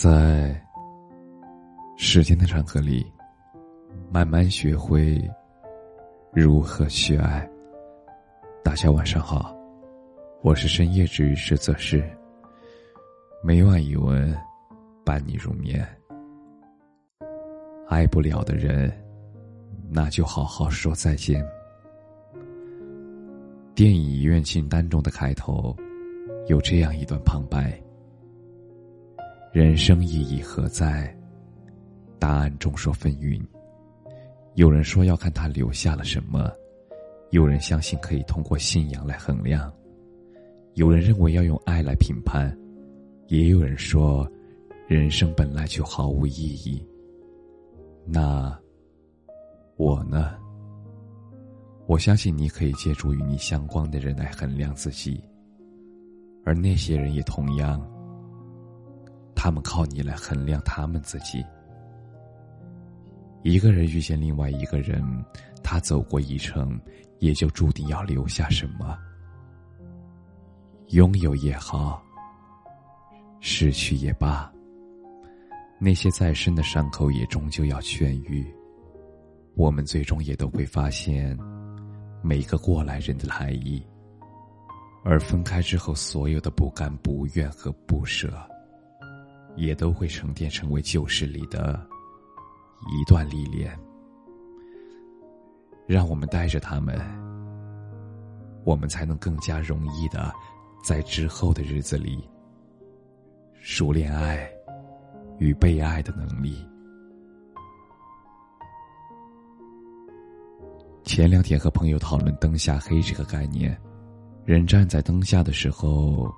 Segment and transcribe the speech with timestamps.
[0.00, 0.56] 在
[1.96, 3.04] 时间的长河里，
[4.12, 5.20] 慢慢学会
[6.32, 7.50] 如何去爱。
[8.62, 9.52] 大家晚上好，
[10.40, 12.08] 我是深夜治愈师则是
[13.42, 14.32] 每晚一文
[15.04, 15.84] 伴你入眠。
[17.88, 18.92] 爱不了的人，
[19.90, 21.44] 那就好好说再见。
[23.74, 25.76] 电影《遗愿清单》中的开头
[26.46, 27.76] 有这样一段旁白。
[29.58, 31.12] 人生意义何在？
[32.16, 33.44] 答案众说纷纭。
[34.54, 36.48] 有人说要看他留下了什么，
[37.30, 39.68] 有人相信可以通过信仰来衡量，
[40.74, 42.56] 有人认为要用爱来评判，
[43.26, 44.30] 也有人说，
[44.86, 46.80] 人生本来就毫无意义。
[48.06, 48.56] 那
[49.76, 50.36] 我呢？
[51.88, 55.20] 我相信你可以借助与你相关的人来衡量自己，
[56.44, 57.84] 而那些人也同样。
[59.40, 61.46] 他们靠你来衡量他们自己。
[63.44, 65.00] 一个人遇见另外一个人，
[65.62, 66.78] 他走过一程，
[67.20, 68.98] 也就注定要留下什么。
[70.88, 72.02] 拥有也好，
[73.38, 74.52] 失去也罢，
[75.78, 78.44] 那些再深的伤口也终究要痊愈。
[79.54, 81.38] 我们最终也都会发现，
[82.22, 83.80] 每个过来人的来意，
[85.04, 88.36] 而分开之后，所有的不甘、不愿和不舍。
[89.58, 91.84] 也都会沉淀成为旧事里的
[92.92, 93.76] 一段历练，
[95.84, 96.96] 让我们带着他们，
[98.64, 100.32] 我们才能更加容易的
[100.84, 102.26] 在之后的日子里
[103.60, 104.48] 熟练爱
[105.38, 106.64] 与被爱的能力。
[111.02, 113.76] 前两天和朋友讨论“灯下黑”这个概念，
[114.44, 116.32] 人站在灯下的时候，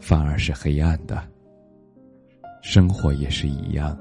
[0.00, 1.35] 反而是黑暗的。
[2.68, 3.96] 生活也是一样，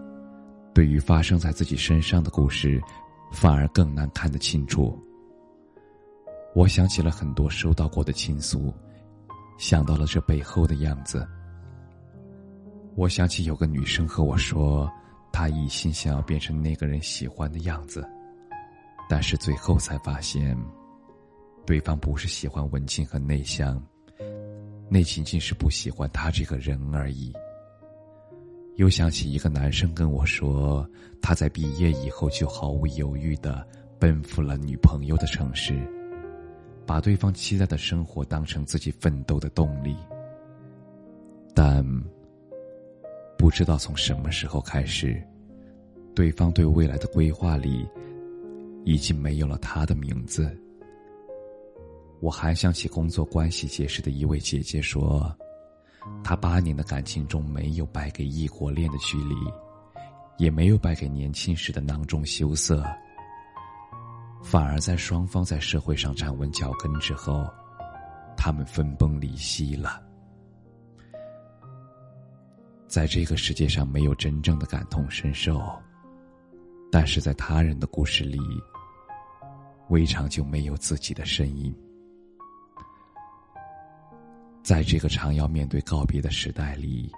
[0.74, 2.82] 对于发生在自己身上的故事，
[3.32, 5.00] 反而更难看得清楚。
[6.56, 8.74] 我想起了很多收到过的倾诉，
[9.60, 11.28] 想到了这背后的样子。
[12.96, 14.92] 我想起有个女生和我说，
[15.32, 18.04] 她一心想要变成那个人喜欢的样子，
[19.08, 20.58] 但是最后才发现，
[21.68, 23.80] 对方不是喜欢文静和内向，
[24.90, 27.32] 那仅仅是不喜欢他这个人而已。
[28.76, 30.88] 又想起一个男生跟我说，
[31.22, 33.66] 他在毕业以后就毫无犹豫的
[33.98, 35.80] 奔赴了女朋友的城市，
[36.86, 39.96] 把对方期待的生活当成自己奋斗的动力。
[41.54, 41.86] 但
[43.38, 45.22] 不知道从什么时候开始，
[46.14, 47.88] 对方对未来的规划里
[48.84, 50.54] 已经没有了他的名字。
[52.20, 55.34] 我还想起工作关系结识的一位姐姐说。
[56.24, 59.36] 他八年的感情中没有败给异国恋的距离，
[60.38, 62.84] 也没有败给年轻时的囊中羞涩，
[64.44, 67.46] 反而在双方在社会上站稳脚跟之后，
[68.36, 70.02] 他们分崩离析了。
[72.88, 75.62] 在这个世界上，没有真正的感同身受，
[76.92, 78.40] 但是在他人的故事里，
[79.90, 81.76] 未尝就没有自己的身影。
[84.66, 87.12] 在这个常要面对告别的时代里，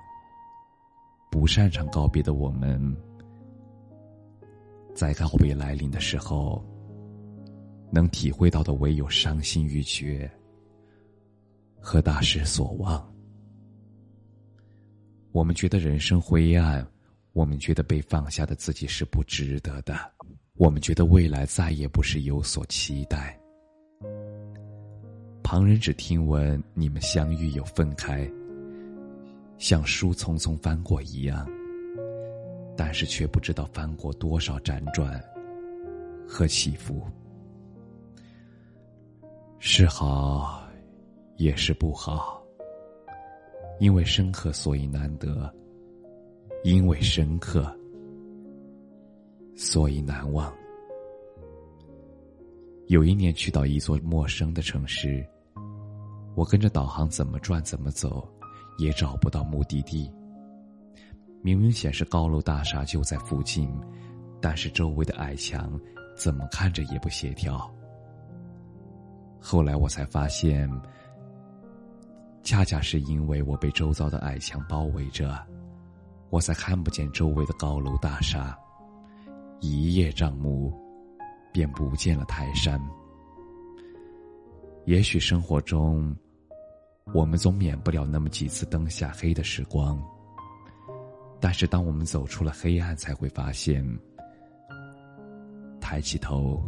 [1.31, 2.94] 不擅长告别的我们，
[4.94, 6.62] 在告别来临的时候，
[7.90, 10.30] 能体会到的唯有伤心欲绝
[11.80, 13.09] 和大失所望。
[15.31, 16.85] 我们觉得人生灰暗，
[17.31, 19.97] 我们觉得被放下的自己是不值得的，
[20.56, 23.37] 我们觉得未来再也不是有所期待。
[25.50, 28.30] 旁人只听闻你们相遇又分开，
[29.58, 31.47] 像书匆匆翻过一样，
[32.75, 35.24] 但是却不知道翻过多少辗转
[36.28, 37.02] 和起伏，
[39.58, 40.68] 是好，
[41.38, 42.44] 也是不好。
[43.79, 45.50] 因为深刻，所以难得；
[46.66, 47.73] 因为深刻，
[49.55, 50.53] 所以难忘。
[52.88, 55.26] 有一年去到一座陌生的城市。
[56.37, 58.31] 我跟着导航怎么转怎么走，
[58.78, 60.13] 也找不到目的地。
[61.41, 63.67] 明明显示高楼大厦就在附近，
[64.39, 65.79] 但是周围的矮墙
[66.16, 67.67] 怎么看着也不协调。
[69.39, 70.69] 后来我才发现，
[72.43, 75.43] 恰恰是因为我被周遭的矮墙包围着，
[76.29, 78.55] 我才看不见周围的高楼大厦。
[79.59, 80.72] 一叶障目，
[81.51, 82.79] 便不见了泰山。
[84.85, 86.16] 也许生活中。
[87.14, 90.02] 我们总免不了那么几次灯下黑的时光，
[91.40, 93.84] 但是当我们走出了黑暗，才会发现，
[95.80, 96.62] 抬起头，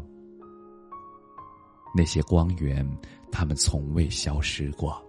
[1.94, 2.88] 那些光源，
[3.32, 5.00] 他们从未消失过。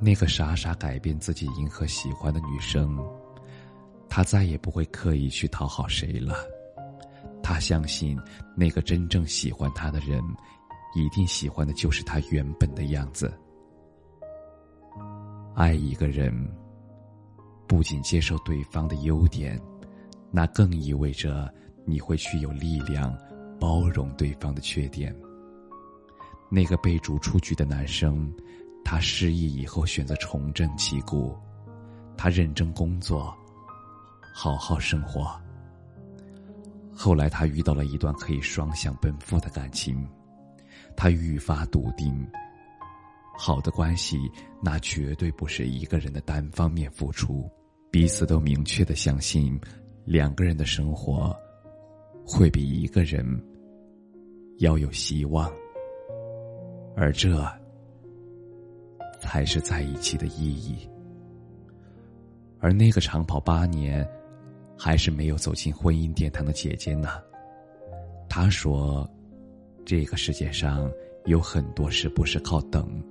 [0.00, 2.96] 那个傻傻改变自己迎合喜欢的女生，
[4.08, 6.36] 她再也不会刻意去讨好谁了。
[7.42, 8.16] 她相信，
[8.54, 10.22] 那个真正喜欢她的人，
[10.94, 13.32] 一定喜欢的就是他原本的样子。
[15.54, 16.32] 爱一个人，
[17.66, 19.60] 不仅接受对方的优点，
[20.30, 21.52] 那更意味着
[21.84, 23.16] 你会去有力量
[23.60, 25.14] 包容对方的缺点。
[26.50, 28.32] 那个被逐出局的男生。
[28.84, 31.36] 他失忆以后选择重振旗鼓，
[32.16, 33.36] 他认真工作，
[34.32, 35.38] 好好生活。
[36.96, 40.08] 后来他遇到了一段可以双向奔赴的感情，
[40.98, 42.26] 他愈发笃定，
[43.38, 44.18] 好的关系
[44.60, 47.48] 那绝对不是一个人的单方面付出，
[47.88, 49.56] 彼此都明确的相信，
[50.04, 51.32] 两个人的生活
[52.26, 53.24] 会比一个人
[54.58, 55.48] 要有希望，
[56.96, 57.48] 而这。
[59.20, 60.88] 才是在一起的意义。
[62.60, 64.08] 而那个长跑八年，
[64.78, 67.08] 还是没有走进婚姻殿堂的姐姐呢？
[68.28, 69.10] 她说
[69.88, 70.92] ：“这个世界上
[71.24, 73.02] 有很多事不是靠等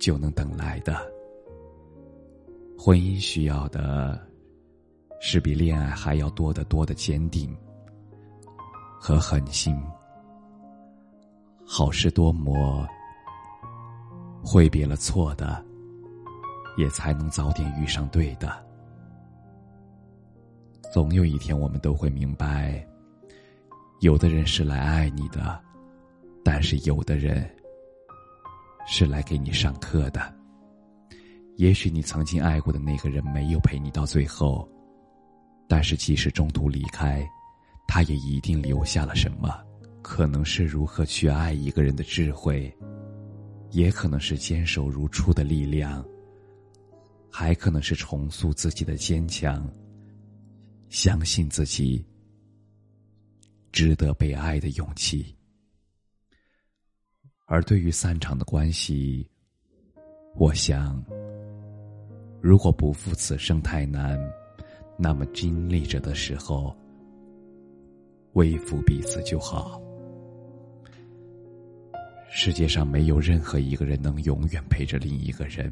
[0.00, 0.96] 就能等来的。
[2.78, 4.18] 婚姻需要的，
[5.20, 7.54] 是比恋爱还要多得多的坚定
[8.98, 9.76] 和狠心。
[11.66, 12.88] 好事多磨。”
[14.42, 15.62] 挥别了错的，
[16.78, 18.50] 也才能早点遇上对的。
[20.90, 22.82] 总有一天，我们都会明白，
[24.00, 25.60] 有的人是来爱你的，
[26.44, 27.48] 但是有的人
[28.86, 30.34] 是来给你上课的。
[31.56, 34.68] 也许你曾经爱过的那个人没有陪你到最后，
[35.66, 37.26] 但是即使中途离开，
[37.88, 39.58] 他也一定留下了什么，
[40.02, 42.72] 可能是如何去爱一个人的智慧。
[43.70, 46.04] 也可能是坚守如初的力量，
[47.30, 49.68] 还可能是重塑自己的坚强。
[50.88, 52.06] 相信自己，
[53.76, 55.36] 值得被爱的勇气。
[57.44, 59.28] 而对于散场的关系，
[60.34, 61.04] 我想，
[62.40, 64.18] 如果不负此生太难，
[64.98, 66.74] 那么经历着的时候，
[68.32, 69.78] 微服彼此就好。
[72.30, 75.70] 世界上没有任何一个人能永远陪着另一个人。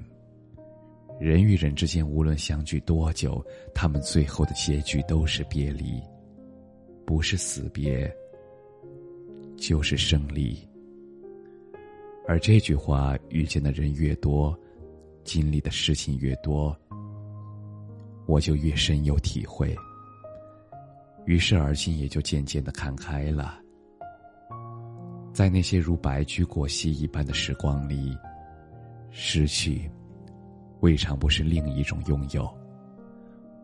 [1.19, 3.43] 人与人之间，无论相聚多久，
[3.75, 6.03] 他们最后的结局都是别离，
[7.06, 8.11] 不是死别，
[9.56, 10.59] 就是胜利。
[12.27, 14.59] 而这句话，遇见的人越多，
[15.25, 16.77] 经历的事情越多，
[18.27, 19.77] 我就越深有体会。
[21.27, 23.59] 于是，而今也就渐渐的看开了。
[25.33, 28.17] 在那些如白驹过隙一般的时光里，
[29.11, 29.91] 失去，
[30.81, 32.64] 未尝不是另一种拥有。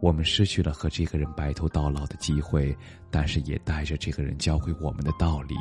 [0.00, 2.76] 我们失去了和这个人白头到老的机会，
[3.10, 5.54] 但是也带着这个人教会我们的道理，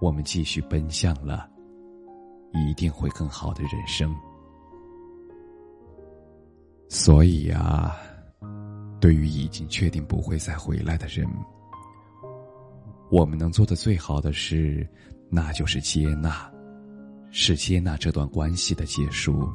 [0.00, 1.48] 我们继续奔向了
[2.52, 4.14] 一定会更好的人生。
[6.88, 7.96] 所以啊，
[9.00, 11.26] 对于已经确定不会再回来的人，
[13.10, 14.86] 我们能做的最好的事。
[15.30, 16.48] 那就是接纳，
[17.32, 19.50] 是接纳这段关系的结束，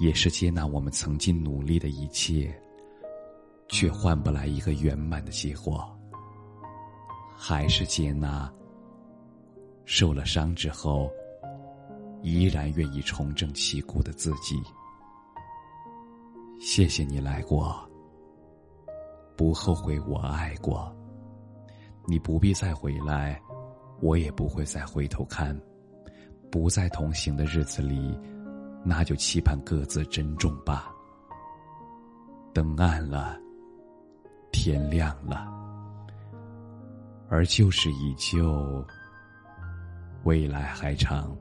[0.00, 2.52] 也是接纳我们曾经努力的一切，
[3.68, 5.86] 却换不来一个圆满的结果。
[7.36, 8.50] 还是接纳，
[9.84, 11.10] 受了伤之后，
[12.22, 14.60] 依然愿意重整旗鼓的自己。
[16.58, 17.76] 谢谢你来过，
[19.36, 20.90] 不后悔我爱过，
[22.06, 23.40] 你不必再回来。
[24.00, 25.58] 我也不会再回头看，
[26.50, 28.18] 不再同行的日子里，
[28.84, 30.90] 那就期盼各自珍重吧。
[32.52, 33.38] 灯暗了，
[34.56, 35.46] 天亮了，
[37.28, 38.82] 而就是依旧，
[40.24, 41.36] 未来还长。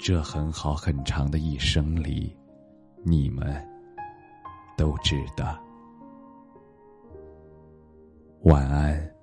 [0.00, 2.36] 这很好很长的一生里，
[3.04, 3.64] 你们
[4.76, 5.56] 都值得。
[8.40, 9.13] 晚安。